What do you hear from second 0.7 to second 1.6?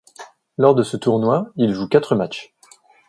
de ce tournoi,